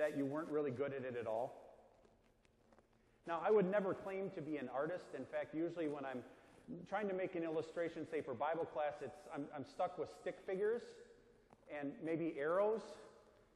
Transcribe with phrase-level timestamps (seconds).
[0.00, 1.54] that you weren't really good at it at all?
[3.26, 5.04] Now, I would never claim to be an artist.
[5.16, 6.22] In fact, usually when I'm
[6.88, 10.38] trying to make an illustration, say for Bible class, it's, I'm, I'm stuck with stick
[10.46, 10.82] figures
[11.78, 12.80] and maybe arrows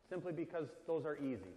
[0.08, 1.56] simply because those are easy.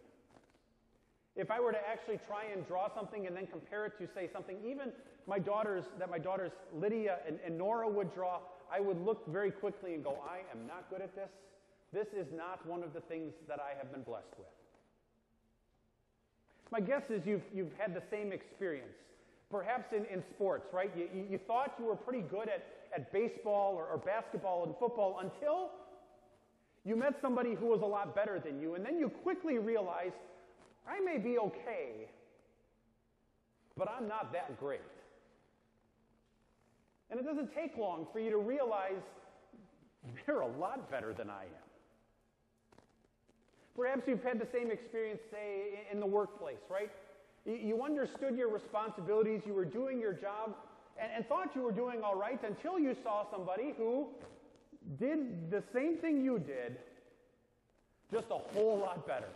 [1.36, 4.30] If I were to actually try and draw something and then compare it to, say,
[4.32, 4.92] something even
[5.28, 8.40] my daughters, that my daughters Lydia and, and Nora would draw,
[8.72, 11.30] I would look very quickly and go, I am not good at this.
[11.94, 14.48] This is not one of the things that I have been blessed with.
[16.72, 18.94] My guess is you've, you've had the same experience.
[19.50, 20.92] Perhaps in, in sports, right?
[20.96, 25.20] You, you thought you were pretty good at, at baseball or, or basketball and football
[25.22, 25.72] until
[26.84, 30.16] you met somebody who was a lot better than you, and then you quickly realized,
[30.88, 32.10] I may be okay,
[33.78, 34.82] but I'm not that great.
[37.10, 39.02] And it doesn't take long for you to realize
[40.26, 41.67] they're a lot better than I am.
[43.78, 46.90] Perhaps you've had the same experience, say, in the workplace, right?
[47.46, 50.56] You understood your responsibilities, you were doing your job,
[51.00, 54.08] and, and, thought you were doing all right until you saw somebody who
[55.00, 56.78] did the same thing you did,
[58.12, 59.30] just a whole lot better.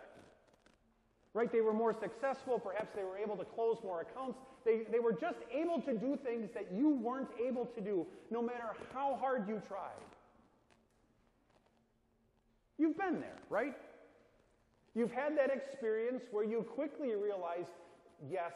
[1.35, 1.51] Right?
[1.51, 4.39] They were more successful, perhaps they were able to close more accounts.
[4.65, 8.41] They, they were just able to do things that you weren't able to do, no
[8.41, 9.91] matter how hard you tried.
[12.79, 13.75] You've been there, right?
[14.93, 17.65] You've had that experience where you quickly realize,
[18.29, 18.51] yes,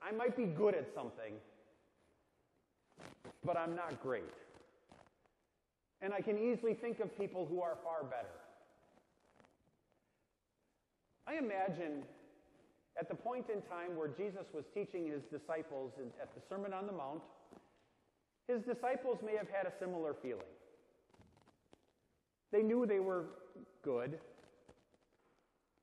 [0.00, 1.34] I might be good at something,
[3.44, 4.24] but I'm not great.
[6.00, 8.28] And I can easily think of people who are far better.
[11.26, 12.02] I imagine
[12.98, 16.86] at the point in time where Jesus was teaching his disciples at the Sermon on
[16.86, 17.22] the Mount,
[18.48, 20.42] his disciples may have had a similar feeling.
[22.52, 23.26] They knew they were
[23.82, 24.18] good,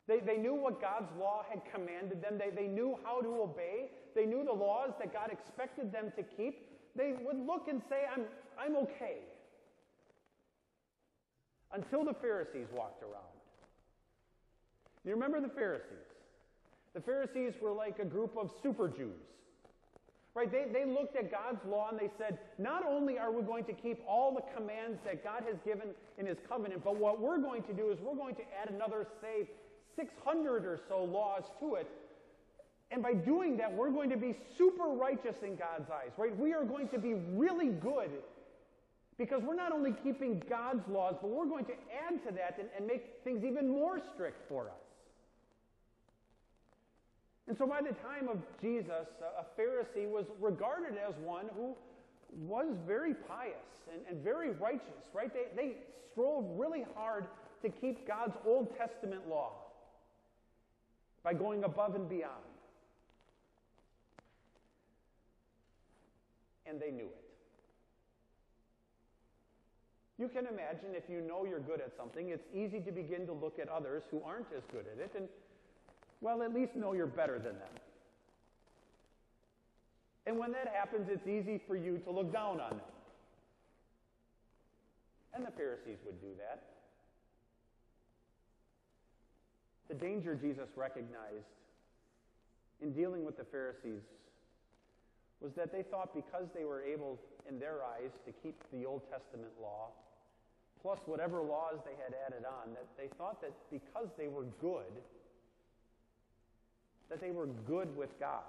[0.09, 2.39] they, they knew what God's law had commanded them.
[2.39, 3.91] They, they knew how to obey.
[4.15, 6.65] They knew the laws that God expected them to keep.
[6.95, 8.25] They would look and say, I'm,
[8.59, 9.17] I'm okay.
[11.71, 13.37] Until the Pharisees walked around.
[15.05, 16.09] You remember the Pharisees?
[16.95, 19.13] The Pharisees were like a group of super Jews.
[20.33, 20.51] Right?
[20.51, 23.73] They, they looked at God's law and they said, not only are we going to
[23.73, 27.61] keep all the commands that God has given in his covenant, but what we're going
[27.63, 29.47] to do is we're going to add another, say,
[29.95, 31.89] 600 or so laws to it.
[32.91, 36.35] And by doing that, we're going to be super righteous in God's eyes, right?
[36.37, 38.09] We are going to be really good
[39.17, 41.73] because we're not only keeping God's laws, but we're going to
[42.07, 44.81] add to that and, and make things even more strict for us.
[47.47, 51.75] And so by the time of Jesus, a Pharisee was regarded as one who
[52.47, 53.53] was very pious
[53.91, 55.31] and, and very righteous, right?
[55.33, 55.73] They, they
[56.11, 57.25] strove really hard
[57.63, 59.51] to keep God's Old Testament law
[61.23, 62.33] by going above and beyond.
[66.65, 67.29] And they knew it.
[70.19, 73.33] You can imagine if you know you're good at something, it's easy to begin to
[73.33, 75.27] look at others who aren't as good at it and,
[76.19, 77.75] well, at least know you're better than them.
[80.27, 82.81] And when that happens, it's easy for you to look down on them.
[85.33, 86.78] And the Pharisees would do that.
[89.89, 91.49] The danger Jesus recognized
[92.81, 94.01] in dealing with the Pharisees
[95.41, 99.01] was that they thought because they were able, in their eyes, to keep the Old
[99.09, 99.87] Testament law,
[100.81, 104.93] plus whatever laws they had added on, that they thought that because they were good,
[107.09, 108.43] that they were good with God.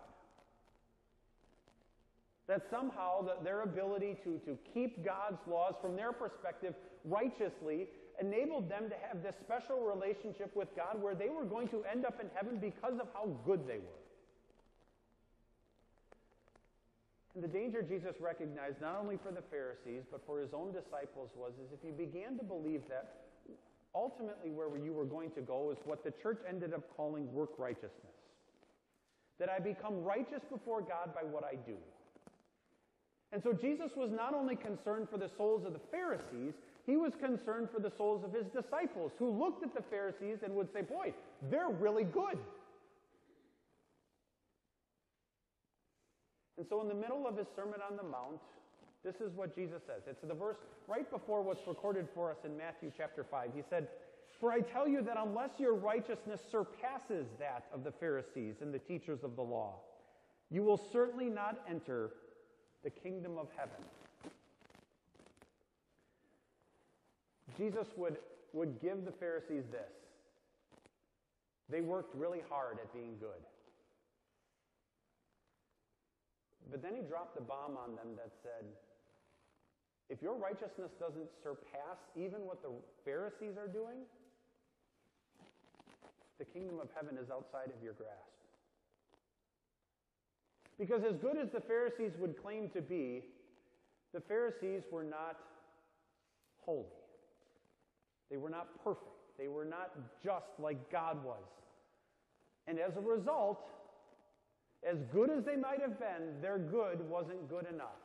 [2.48, 6.74] That somehow the, their ability to, to keep God's laws from their perspective
[7.04, 7.86] righteously
[8.20, 12.04] enabled them to have this special relationship with God where they were going to end
[12.04, 14.00] up in heaven because of how good they were.
[17.34, 21.30] And the danger Jesus recognized not only for the Pharisees but for his own disciples
[21.36, 23.30] was is if you began to believe that
[23.94, 27.50] ultimately where you were going to go is what the church ended up calling work
[27.58, 28.14] righteousness.
[29.38, 31.76] That I become righteous before God by what I do.
[33.32, 36.54] And so Jesus was not only concerned for the souls of the Pharisees,
[36.86, 40.54] he was concerned for the souls of his disciples who looked at the Pharisees and
[40.54, 41.12] would say, Boy,
[41.50, 42.38] they're really good.
[46.58, 48.40] And so, in the middle of his Sermon on the Mount,
[49.02, 50.02] this is what Jesus says.
[50.06, 53.50] It's the verse right before what's recorded for us in Matthew chapter 5.
[53.54, 53.88] He said,
[54.38, 58.78] For I tell you that unless your righteousness surpasses that of the Pharisees and the
[58.78, 59.76] teachers of the law,
[60.50, 62.10] you will certainly not enter
[62.84, 63.84] the kingdom of heaven.
[67.60, 68.16] Jesus would,
[68.54, 69.92] would give the Pharisees this
[71.68, 73.44] They worked really hard at being good.
[76.70, 78.64] But then he dropped the bomb on them that said,
[80.08, 82.70] if your righteousness doesn't surpass even what the
[83.04, 84.08] Pharisees are doing,
[86.38, 88.40] the kingdom of heaven is outside of your grasp.
[90.78, 93.22] Because as good as the Pharisees would claim to be,
[94.14, 95.36] the Pharisees were not
[96.64, 96.86] holy.
[98.30, 99.10] They were not perfect.
[99.38, 99.90] They were not
[100.22, 101.42] just like God was.
[102.66, 103.60] And as a result,
[104.88, 108.00] as good as they might have been, their good wasn't good enough.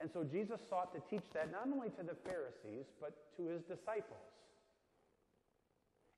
[0.00, 3.60] And so Jesus sought to teach that not only to the Pharisees, but to his
[3.62, 4.18] disciples.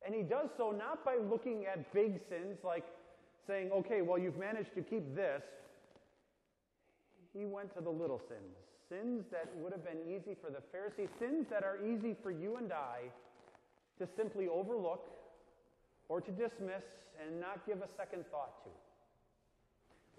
[0.04, 2.84] And he does so not by looking at big sins like
[3.46, 5.42] saying, okay, well, you've managed to keep this.
[7.32, 8.56] He went to the little sins,
[8.92, 12.56] sins that would have been easy for the Pharisees, sins that are easy for you
[12.56, 13.08] and I
[13.98, 15.08] to simply overlook
[16.08, 16.84] or to dismiss
[17.20, 18.70] and not give a second thought to.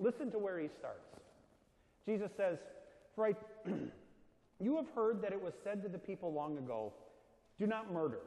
[0.04, 1.06] Listen to where he starts.
[2.08, 2.58] Jesus says,
[3.16, 3.36] For I,
[4.60, 6.92] you have heard that it was said to the people long ago,
[7.60, 8.22] Do not murder,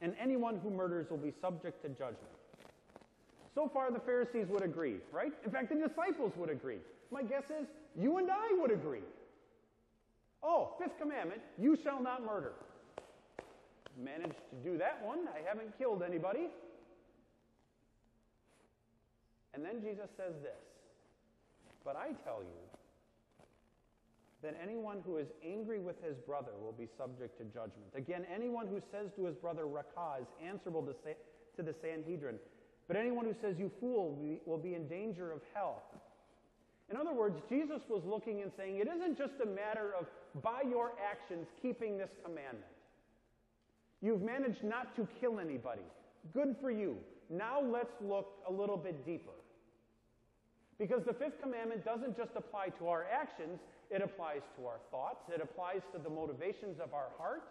[0.00, 2.32] and anyone who murders will be subject to judgment.
[3.54, 5.32] So far, the Pharisees would agree, right?
[5.44, 6.78] In fact, the disciples would agree.
[7.10, 9.02] My guess is you and I would agree.
[10.42, 12.52] Oh, fifth commandment, you shall not murder.
[13.96, 15.28] Managed to do that one.
[15.28, 16.48] I haven't killed anybody.
[19.54, 20.62] And then Jesus says this
[21.84, 22.58] But I tell you
[24.42, 27.92] that anyone who is angry with his brother will be subject to judgment.
[27.94, 32.36] Again, anyone who says to his brother, Raca, is answerable to the Sanhedrin.
[32.88, 35.82] But anyone who says, You fool, will be in danger of hell.
[36.92, 40.04] In other words, Jesus was looking and saying, It isn't just a matter of,
[40.42, 42.68] by your actions, keeping this commandment.
[44.02, 45.88] You've managed not to kill anybody.
[46.34, 46.98] Good for you.
[47.30, 49.32] Now let's look a little bit deeper.
[50.78, 53.58] Because the fifth commandment doesn't just apply to our actions,
[53.90, 57.44] it applies to our thoughts, it applies to the motivations of our heart.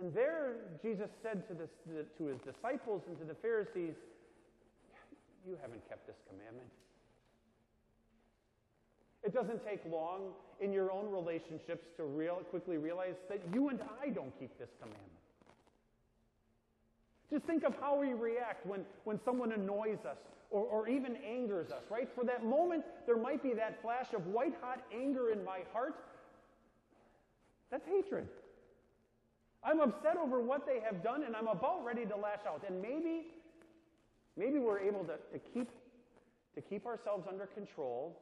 [0.00, 1.70] And there, Jesus said to, this,
[2.16, 3.94] to his disciples and to the Pharisees,
[5.48, 6.68] You haven't kept this commandment.
[9.24, 13.80] It doesn't take long in your own relationships to real, quickly realize that you and
[14.02, 15.08] I don't keep this commandment.
[17.30, 20.18] Just think of how we react when, when someone annoys us
[20.50, 22.08] or, or even angers us, right?
[22.14, 25.94] For that moment, there might be that flash of white hot anger in my heart.
[27.70, 28.28] That's hatred.
[29.62, 32.62] I'm upset over what they have done and I'm about ready to lash out.
[32.66, 33.26] And maybe,
[34.38, 35.68] maybe we're able to, to, keep,
[36.54, 38.16] to keep ourselves under control,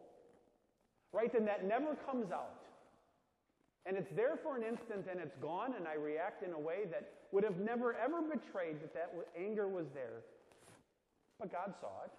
[1.13, 1.31] right?
[1.33, 2.63] Then that never comes out.
[3.85, 6.87] And it's there for an instant and it's gone, and I react in a way
[6.91, 10.25] that would have never ever betrayed that that anger was there.
[11.39, 12.11] But God saw it.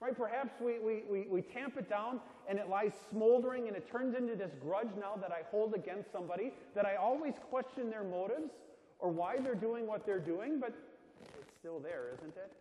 [0.00, 0.16] Right?
[0.16, 4.14] Perhaps we, we, we, we tamp it down and it lies smoldering and it turns
[4.16, 8.52] into this grudge now that I hold against somebody, that I always question their motives
[9.00, 10.72] or why they're doing what they're doing, but
[11.58, 12.52] still there, isn't it?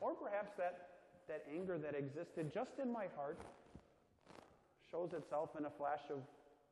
[0.00, 0.88] Or perhaps that,
[1.28, 3.38] that anger that existed just in my heart
[4.90, 6.18] shows itself in a flash of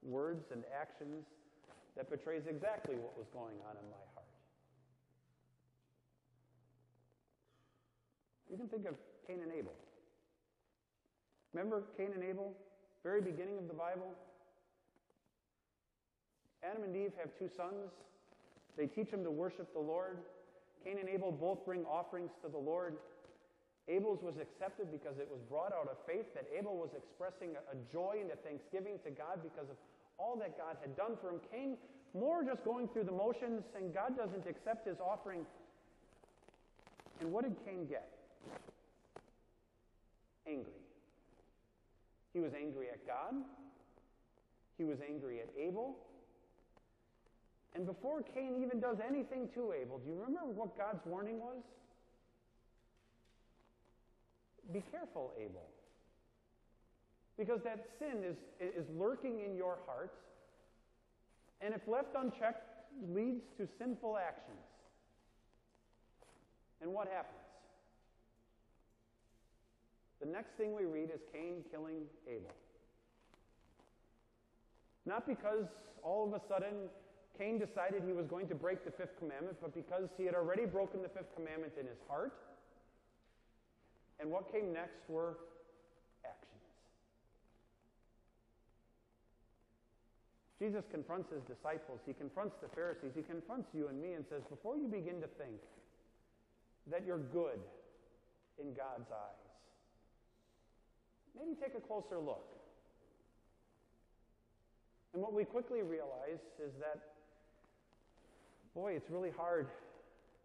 [0.02, 1.24] words and actions
[1.96, 4.26] that betrays exactly what was going on in my heart.
[8.50, 8.94] You can think of
[9.26, 9.72] Cain and Abel.
[11.54, 12.52] Remember Cain and Abel?
[13.02, 14.12] Very beginning of the Bible.
[16.62, 17.94] Adam and Eve have two sons.
[18.76, 20.18] They teach him to worship the Lord.
[20.84, 22.96] Cain and Abel both bring offerings to the Lord.
[23.88, 27.76] Abel's was accepted because it was brought out of faith that Abel was expressing a
[27.92, 29.76] joy and a thanksgiving to God because of
[30.18, 31.40] all that God had done for him.
[31.50, 31.76] Cain,
[32.14, 35.44] more just going through the motions, and God doesn't accept his offering.
[37.20, 38.08] And what did Cain get?
[40.46, 40.80] Angry.
[42.32, 43.34] He was angry at God.
[44.78, 45.96] He was angry at Abel.
[47.80, 51.62] And before Cain even does anything to Abel, do you remember what God's warning was?
[54.70, 55.64] Be careful, Abel.
[57.38, 60.12] Because that sin is, is lurking in your heart,
[61.62, 62.68] and if left unchecked,
[63.14, 64.60] leads to sinful actions.
[66.82, 67.40] And what happens?
[70.20, 72.52] The next thing we read is Cain killing Abel.
[75.06, 75.64] Not because
[76.02, 76.90] all of a sudden
[77.40, 80.66] Cain decided he was going to break the fifth commandment, but because he had already
[80.66, 82.36] broken the fifth commandment in his heart
[84.20, 85.38] and what came next were
[86.20, 86.60] actions.
[90.60, 94.42] Jesus confronts his disciples, he confronts the Pharisees, he confronts you and me and says,
[94.50, 95.56] Before you begin to think
[96.92, 97.64] that you're good
[98.60, 99.48] in God's eyes,
[101.32, 102.44] maybe take a closer look.
[105.14, 107.00] And what we quickly realize is that,
[108.74, 109.68] boy, it's really hard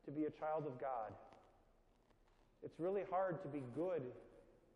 [0.06, 1.14] to be a child of God.
[2.64, 4.02] It's really hard to be good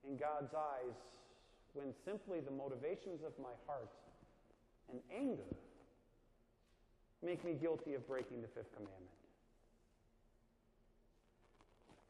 [0.07, 0.97] in God's eyes
[1.73, 3.89] when simply the motivations of my heart
[4.91, 5.49] and anger
[7.23, 9.13] make me guilty of breaking the fifth commandment.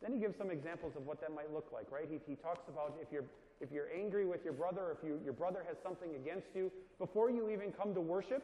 [0.02, 2.08] Then he gives some examples of what that might look like, right?
[2.10, 3.26] He, he talks about if you're,
[3.60, 7.30] if you're angry with your brother, if you, your brother has something against you, before
[7.30, 8.44] you even come to worship,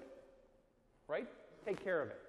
[1.07, 1.27] right?
[1.65, 2.24] Take care of it.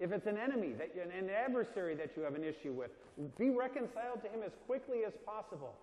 [0.00, 2.90] If it's an enemy, that, an adversary that you have an issue with,
[3.38, 5.74] be reconciled to him as quickly as possible.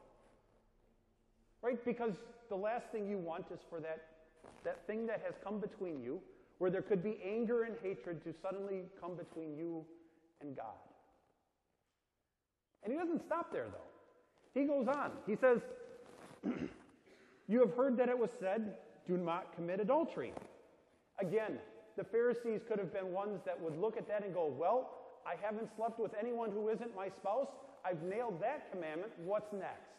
[1.62, 1.84] Right?
[1.86, 2.12] Because
[2.50, 4.04] the last thing you want is for that,
[4.66, 6.20] that thing that has come between you,
[6.58, 9.86] where there could be anger and hatred, to suddenly come between you
[10.42, 10.66] and God.
[12.84, 14.60] And he doesn't stop there, though.
[14.60, 15.12] He goes on.
[15.26, 15.60] He says,
[17.48, 18.76] You have heard that it was said,
[19.08, 20.34] Do not commit adultery.
[21.20, 21.60] Again,
[21.98, 24.90] the Pharisees could have been ones that would look at that and go, Well,
[25.26, 27.48] I haven't slept with anyone who isn't my spouse.
[27.86, 29.12] I've nailed that commandment.
[29.24, 29.92] What's next?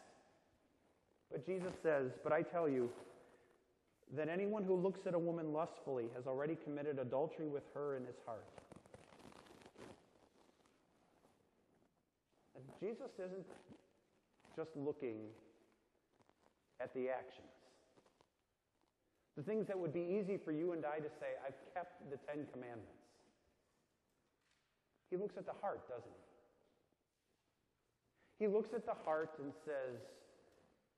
[1.31, 2.89] But Jesus says, But I tell you
[4.15, 8.05] that anyone who looks at a woman lustfully has already committed adultery with her in
[8.05, 8.45] his heart.
[12.55, 13.45] And Jesus isn't
[14.55, 15.17] just looking
[16.79, 17.52] at the actions.
[19.35, 22.17] The things that would be easy for you and I to say, I've kept the
[22.27, 23.01] Ten Commandments.
[25.09, 26.09] He looks at the heart, doesn't
[28.39, 28.45] he?
[28.45, 30.01] He looks at the heart and says,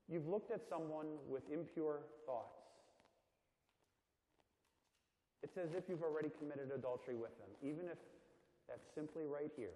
[0.07, 2.61] You've looked at someone with impure thoughts.
[5.41, 7.97] It's as if you've already committed adultery with them, even if
[8.67, 9.73] that's simply right here.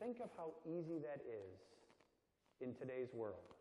[0.00, 1.58] Think of how easy that is
[2.60, 3.57] in today's world.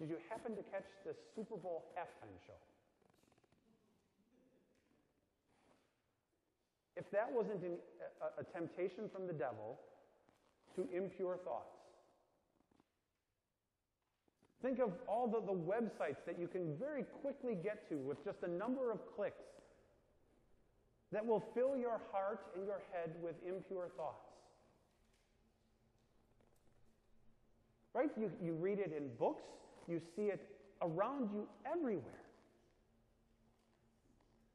[0.00, 2.58] Did you happen to catch the Super Bowl halftime show?
[6.96, 7.76] If that wasn't an,
[8.22, 9.78] a, a temptation from the devil
[10.76, 11.74] to impure thoughts,
[14.62, 18.38] think of all the, the websites that you can very quickly get to with just
[18.42, 19.44] a number of clicks
[21.12, 24.26] that will fill your heart and your head with impure thoughts.
[27.92, 28.10] Right?
[28.18, 29.44] You, you read it in books,
[29.88, 30.40] you see it
[30.82, 32.24] around you everywhere.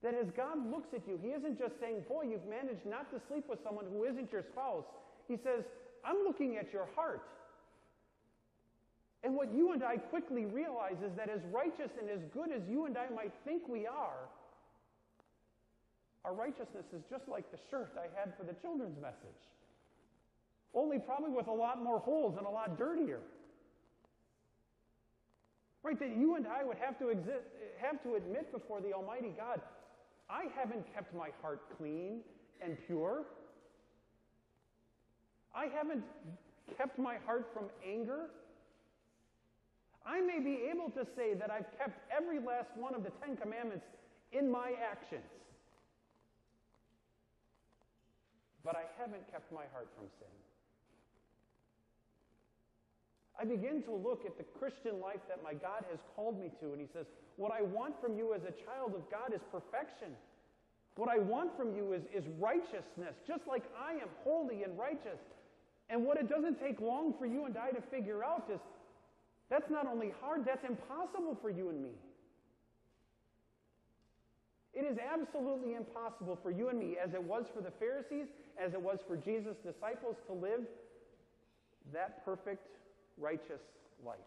[0.02, 3.20] That as God looks at you, He isn't just saying, Boy, you've managed not to
[3.28, 4.86] sleep with someone who isn't your spouse.
[5.28, 5.64] He says,
[6.06, 7.28] I'm looking at your heart.
[9.24, 12.62] And what you and I quickly realize is that as righteous and as good as
[12.70, 14.30] you and I might think we are,
[16.24, 19.44] our righteousness is just like the shirt I had for the children's message.
[20.74, 23.20] Only probably with a lot more holes and a lot dirtier.
[25.84, 25.98] Right?
[26.00, 27.46] That you and I would have to exist,
[27.82, 29.62] have to admit before the Almighty God,
[30.30, 32.20] I haven't kept my heart clean
[32.62, 33.24] and pure.
[35.56, 36.04] I haven't
[36.78, 38.30] kept my heart from anger.
[40.06, 43.38] I may be able to say that I've kept every last one of the Ten
[43.38, 43.86] Commandments
[44.32, 45.26] in my actions.
[48.64, 50.49] But I haven't kept my heart from sin.
[53.40, 56.74] I begin to look at the Christian life that my God has called me to,
[56.74, 57.06] and He says,
[57.38, 60.12] What I want from you as a child of God is perfection.
[60.96, 65.24] What I want from you is, is righteousness, just like I am holy and righteous.
[65.90, 68.60] And what it doesn't take long for you and I to figure out is
[69.50, 71.96] that's not only hard, that's impossible for you and me.
[74.74, 78.28] It is absolutely impossible for you and me, as it was for the Pharisees,
[78.62, 80.62] as it was for Jesus' disciples, to live
[81.92, 82.79] that perfect
[83.20, 83.62] righteous
[84.06, 84.18] life.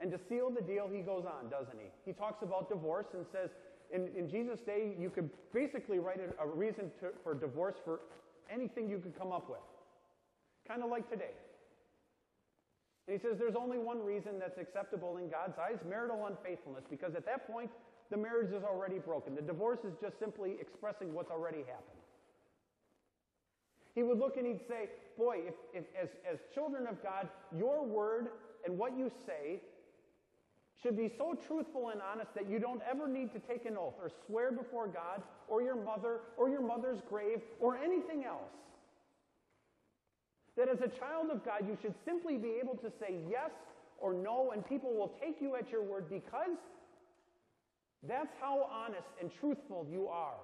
[0.00, 1.86] And to seal the deal, he goes on, doesn't he?
[2.04, 3.50] He talks about divorce and says,
[3.94, 8.00] in, in Jesus' day, you could basically write a, a reason to, for divorce for
[8.52, 9.60] anything you could come up with.
[10.66, 11.30] Kind of like today.
[13.06, 17.14] And he says there's only one reason that's acceptable in God's eyes marital unfaithfulness, because
[17.14, 17.70] at that point,
[18.10, 19.34] the marriage is already broken.
[19.34, 22.01] The divorce is just simply expressing what's already happened.
[23.94, 27.84] He would look and he'd say, Boy, if, if, as, as children of God, your
[27.84, 28.28] word
[28.64, 29.60] and what you say
[30.82, 33.94] should be so truthful and honest that you don't ever need to take an oath
[34.00, 38.50] or swear before God or your mother or your mother's grave or anything else.
[40.56, 43.50] That as a child of God, you should simply be able to say yes
[43.98, 46.58] or no, and people will take you at your word because
[48.06, 50.34] that's how honest and truthful you are.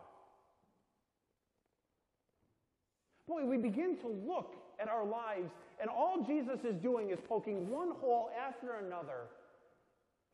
[3.28, 7.70] Boy, we begin to look at our lives, and all Jesus is doing is poking
[7.70, 9.28] one hole after another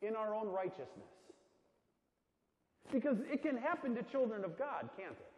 [0.01, 1.11] in our own righteousness.
[2.93, 5.35] Because it can happen to children of God, can't it?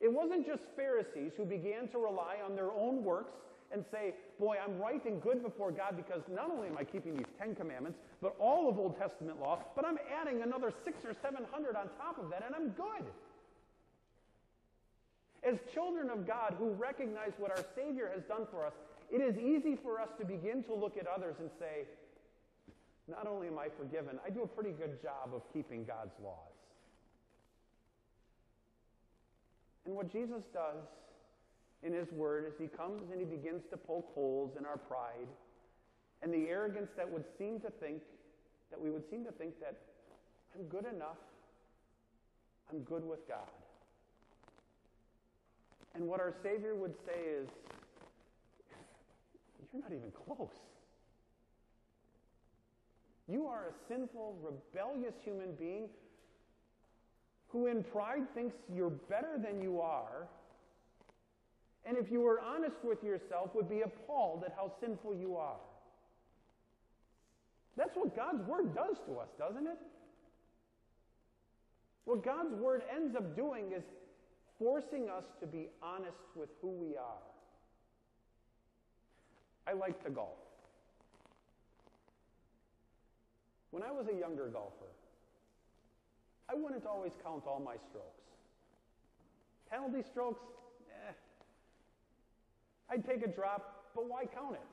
[0.00, 3.32] It wasn't just Pharisees who began to rely on their own works
[3.72, 7.16] and say, Boy, I'm right and good before God because not only am I keeping
[7.16, 11.14] these Ten Commandments, but all of Old Testament law, but I'm adding another six or
[11.22, 13.04] seven hundred on top of that, and I'm good.
[15.42, 18.74] As children of God who recognize what our Savior has done for us,
[19.10, 21.88] it is easy for us to begin to look at others and say,
[23.08, 26.36] not only am I forgiven, I do a pretty good job of keeping God's laws.
[29.86, 30.84] And what Jesus does
[31.82, 35.26] in his word is he comes and he begins to poke holes in our pride
[36.22, 38.02] and the arrogance that would seem to think
[38.70, 39.74] that we would seem to think that
[40.54, 41.18] I'm good enough.
[42.70, 43.48] I'm good with God.
[45.94, 47.48] And what our Savior would say is,
[49.72, 50.48] You're not even close.
[53.28, 55.88] You are a sinful, rebellious human being
[57.48, 60.28] who, in pride, thinks you're better than you are.
[61.84, 65.60] And if you were honest with yourself, would be appalled at how sinful you are.
[67.76, 69.78] That's what God's Word does to us, doesn't it?
[72.04, 73.82] What God's Word ends up doing is
[74.60, 77.24] forcing us to be honest with who we are.
[79.66, 80.36] I like to golf.
[83.70, 84.92] When I was a younger golfer,
[86.48, 88.20] I wouldn't always count all my strokes.
[89.70, 90.42] Penalty strokes,
[91.08, 91.12] eh.
[92.90, 94.68] I'd take a drop, but why count it?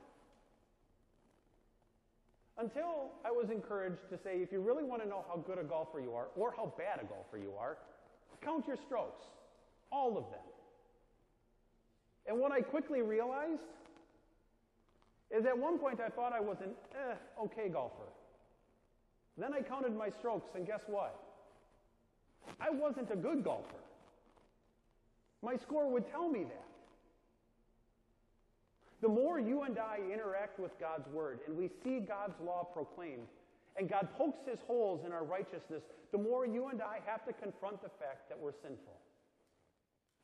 [2.58, 5.64] Until I was encouraged to say, if you really want to know how good a
[5.64, 7.78] golfer you are, or how bad a golfer you are,
[8.42, 9.24] count your strokes.
[9.90, 10.40] All of them.
[12.26, 13.62] And what I quickly realized
[15.30, 18.12] is at one point I thought I was an eh, okay golfer.
[19.38, 21.18] Then I counted my strokes, and guess what?
[22.60, 23.82] I wasn't a good golfer.
[25.42, 26.64] My score would tell me that.
[29.00, 33.28] The more you and I interact with God's Word and we see God's law proclaimed,
[33.76, 37.32] and God pokes his holes in our righteousness, the more you and I have to
[37.32, 38.98] confront the fact that we're sinful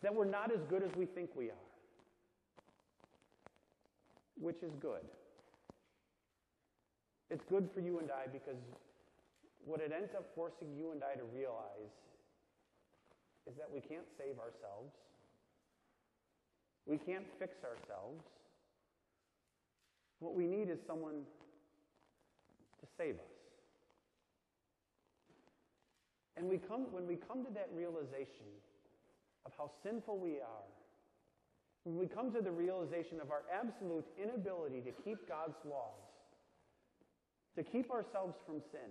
[0.05, 1.67] that we're not as good as we think we are,
[4.39, 5.01] which is good.
[7.31, 8.61] It's good for you and I because
[9.65, 11.97] what it ends up forcing you and I to realize
[13.49, 14.93] is that we can't save ourselves.
[16.85, 18.21] We can't fix ourselves.
[20.21, 21.25] What we need is someone
[22.81, 23.35] to save us.
[26.37, 28.53] And we come, when we come to that realization,
[29.47, 30.69] of how sinful we are,
[31.85, 36.01] when we come to the realization of our absolute inability to keep God's laws,
[37.57, 38.89] to keep ourselves from sin,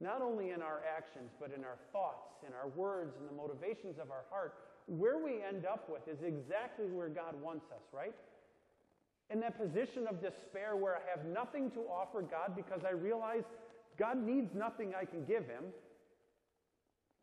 [0.00, 3.98] not only in our actions, but in our thoughts, in our words, in the motivations
[4.02, 4.54] of our heart,
[4.86, 8.14] where we end up with is exactly where God wants us, right?
[9.30, 13.44] In that position of despair where I have nothing to offer God because I realize
[13.98, 15.64] God needs nothing I can give him.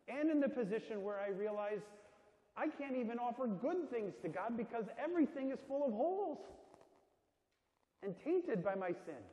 [0.07, 1.81] And in the position where I realize
[2.57, 6.39] I can't even offer good things to God because everything is full of holes
[8.01, 9.23] and tainted by my sin.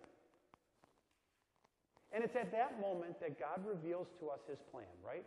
[2.12, 5.24] And it's at that moment that God reveals to us his plan, right?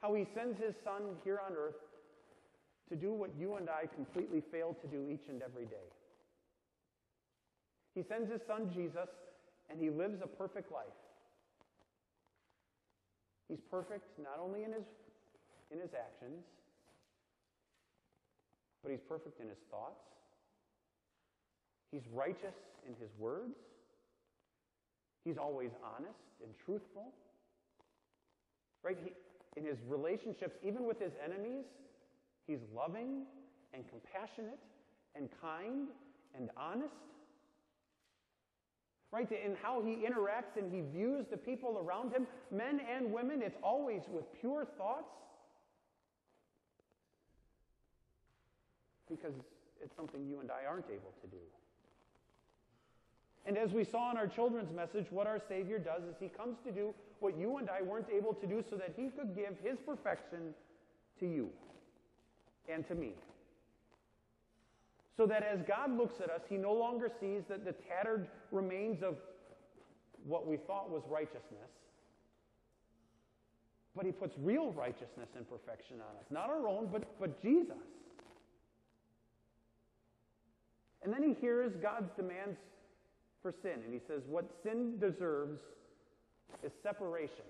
[0.00, 1.76] How he sends his son here on earth
[2.88, 5.88] to do what you and I completely fail to do each and every day.
[7.94, 9.08] He sends his son Jesus,
[9.68, 10.86] and he lives a perfect life.
[13.48, 14.84] He's perfect not only in his
[15.72, 16.44] in his actions,
[18.82, 20.00] but he's perfect in his thoughts.
[21.90, 22.54] He's righteous
[22.86, 23.56] in his words.
[25.24, 27.12] He's always honest and truthful.
[28.82, 28.96] Right?
[29.02, 29.10] He,
[29.56, 31.64] in his relationships, even with his enemies,
[32.46, 33.24] he's loving
[33.74, 34.58] and compassionate
[35.16, 35.88] and kind
[36.36, 36.94] and honest.
[39.12, 39.30] Right?
[39.32, 43.56] In how he interacts and he views the people around him, men and women, it's
[43.62, 45.08] always with pure thoughts
[49.08, 49.32] because
[49.82, 51.42] it's something you and I aren't able to do.
[53.46, 56.56] And as we saw in our children's message, what our Savior does is He comes
[56.66, 59.54] to do what you and I weren't able to do so that He could give
[59.62, 60.54] His perfection
[61.20, 61.50] to you
[62.68, 63.12] and to me.
[65.16, 69.02] So that as God looks at us, he no longer sees that the tattered remains
[69.02, 69.16] of
[70.26, 71.70] what we thought was righteousness,
[73.94, 76.26] but he puts real righteousness and perfection on us.
[76.30, 77.76] Not our own, but, but Jesus.
[81.06, 82.58] And then he hears God's demands
[83.40, 85.60] for sin, and he says, What sin deserves
[86.64, 87.46] is separation.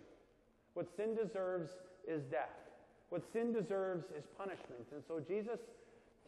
[0.74, 1.70] What sin deserves
[2.06, 2.52] is death.
[3.08, 4.84] What sin deserves is punishment.
[4.92, 5.58] And so Jesus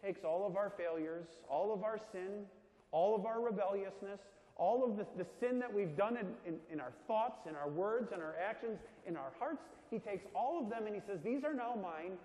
[0.03, 2.47] takes all of our failures, all of our sin,
[2.93, 4.21] all of our rebelliousness,
[4.57, 7.69] all of the, the sin that we've done in, in, in, our thoughts, in our
[7.69, 9.61] words, in our actions, in our hearts,
[9.91, 12.17] he takes all of them and he says, These are now mine,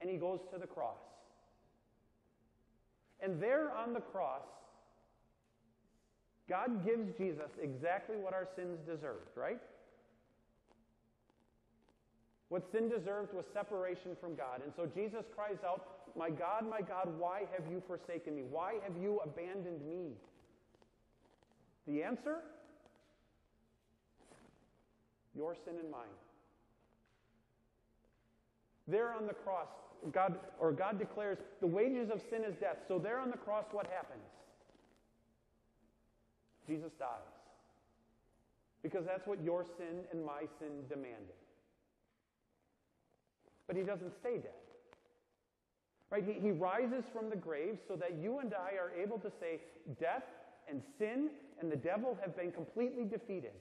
[0.00, 1.02] and he goes to the cross.
[3.20, 4.42] And there on the cross,
[6.48, 9.60] God gives Jesus exactly what our sins deserved, right?
[12.48, 14.62] What sin deserved was separation from God.
[14.64, 15.84] And so Jesus cries out,
[16.16, 18.42] My God, my God, why have you forsaken me?
[18.48, 20.12] Why have you abandoned me?
[21.86, 22.38] The answer?
[25.36, 26.16] Your sin and mine.
[28.86, 29.68] There on the cross,
[30.12, 32.76] God or God declares the wages of sin is death.
[32.86, 34.24] So there on the cross, what happens?
[36.66, 37.08] Jesus dies.
[38.82, 41.34] Because that's what your sin and my sin demanded.
[43.66, 44.52] But he doesn't stay dead.
[46.10, 46.24] Right?
[46.24, 49.60] He, he rises from the grave so that you and I are able to say,
[50.00, 50.24] Death
[50.68, 51.28] and sin
[51.60, 53.52] and the devil have been completely defeated.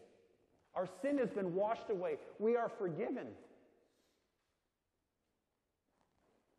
[0.75, 2.17] Our sin has been washed away.
[2.39, 3.27] We are forgiven.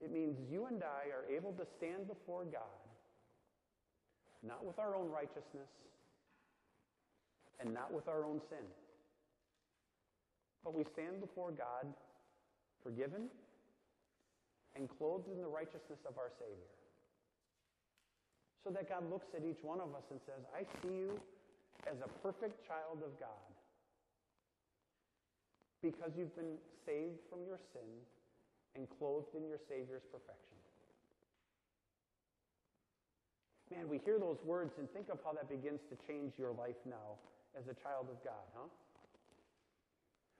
[0.00, 2.86] It means you and I are able to stand before God,
[4.46, 5.68] not with our own righteousness
[7.60, 8.62] and not with our own sin,
[10.62, 11.90] but we stand before God
[12.82, 13.26] forgiven
[14.76, 16.70] and clothed in the righteousness of our Savior.
[18.62, 21.18] So that God looks at each one of us and says, I see you
[21.90, 23.50] as a perfect child of God
[25.82, 27.86] because you've been saved from your sin
[28.78, 30.56] and clothed in your Savior's perfection.
[33.74, 36.78] Man, we hear those words and think of how that begins to change your life
[36.88, 37.20] now
[37.58, 38.70] as a child of God, huh?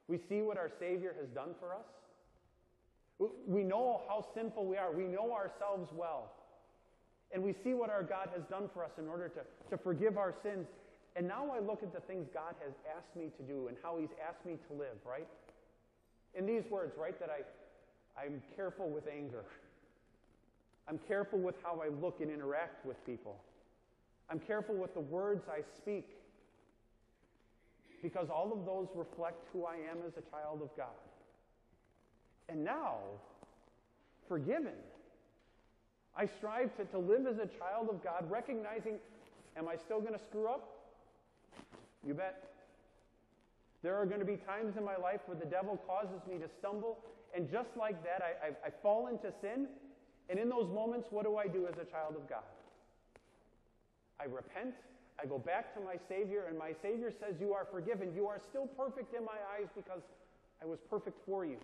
[0.08, 1.84] We see what our Savior has done for us.
[3.46, 4.90] We know how sinful we are.
[4.92, 6.32] We know ourselves well.
[7.30, 10.16] And we see what our God has done for us in order to, to forgive
[10.16, 10.66] our sins.
[11.14, 13.98] And now I look at the things God has asked me to do and how
[13.98, 15.26] He's asked me to live, right?
[16.32, 17.42] In these words, right, that I,
[18.18, 19.44] I'm careful with anger.
[20.88, 23.36] I'm careful with how I look and interact with people.
[24.30, 26.08] I'm careful with the words I speak.
[28.02, 30.86] Because all of those reflect who I am as a child of God.
[32.48, 32.96] And now,
[34.28, 34.74] forgiven
[36.18, 38.98] I strive to, to live as a child of God, recognizing,
[39.56, 40.68] am I still going to screw up?
[42.04, 42.42] You bet.
[43.84, 46.48] There are going to be times in my life where the devil causes me to
[46.58, 46.98] stumble,
[47.34, 49.66] and just like that, I, I, I fall into sin.
[50.30, 52.44] And in those moments, what do I do as a child of God?
[54.20, 54.74] I repent.
[55.20, 58.12] I go back to my Savior, and my Savior says, You are forgiven.
[58.14, 60.02] You are still perfect in my eyes because
[60.62, 61.58] I was perfect for you.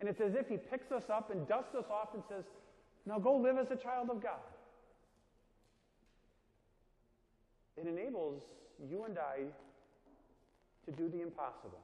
[0.00, 2.44] And it's as if He picks us up and dusts us off and says,
[3.06, 4.42] now go live as a child of God.
[7.76, 8.42] It enables
[8.90, 9.44] you and I
[10.86, 11.78] to do the impossible.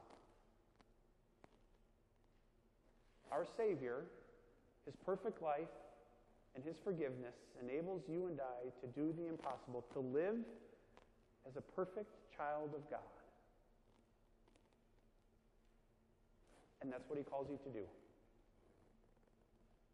[3.33, 4.05] Our Savior,
[4.85, 5.73] His perfect life,
[6.53, 10.37] and His forgiveness enables you and I to do the impossible, to live
[11.49, 12.99] as a perfect child of God.
[16.81, 17.85] And that's what He calls you to do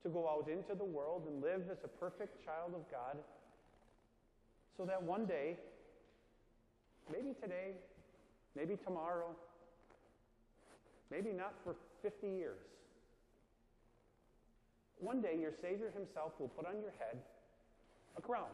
[0.04, 3.17] to go out into the world and live as a perfect child of God
[4.78, 5.58] so that one day,
[7.12, 7.73] maybe today,
[8.56, 9.36] maybe tomorrow,
[11.12, 12.60] maybe not for 50 years,
[15.00, 17.18] one day your Savior Himself will put on your head
[18.18, 18.52] a crown.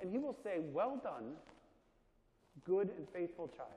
[0.00, 1.36] And He will say, Well done,
[2.64, 3.70] good and faithful child.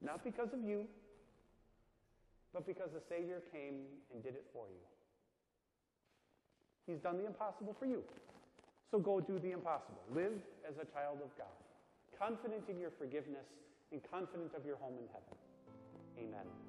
[0.00, 0.86] Not because of you,
[2.52, 4.82] but because the Savior came and did it for you.
[6.86, 8.02] He's done the impossible for you.
[8.90, 10.02] So go do the impossible.
[10.12, 10.36] Live
[10.68, 11.56] as a child of God,
[12.18, 13.46] confident in your forgiveness
[13.90, 15.36] and confident of your home in heaven.
[16.18, 16.61] Amen.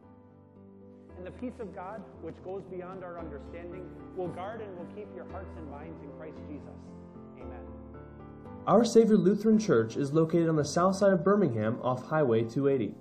[1.17, 5.08] And the peace of God, which goes beyond our understanding, will guard and will keep
[5.15, 6.78] your hearts and minds in Christ Jesus.
[7.38, 7.60] Amen.
[8.65, 12.95] Our Savior Lutheran Church is located on the south side of Birmingham off Highway 280.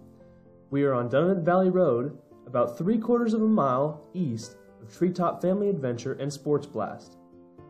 [0.70, 5.40] We are on Dunnavant Valley Road about three quarters of a mile east of Treetop
[5.40, 7.16] Family Adventure and Sports Blast.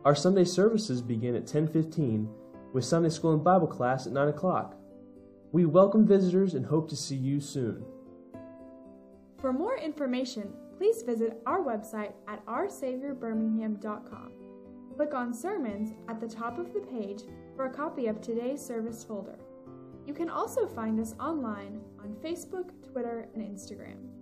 [0.05, 2.27] Our Sunday services begin at 10:15
[2.73, 4.75] with Sunday school and Bible class at 9 o'clock.
[5.51, 7.85] We welcome visitors and hope to see you soon.
[9.43, 14.31] For more information, please visit our website at oursaviourbirmingham.com.
[14.95, 19.03] Click on Sermons at the top of the page for a copy of today's service
[19.03, 19.37] folder.
[20.07, 24.12] You can also find us online on Facebook, Twitter, and Instagram.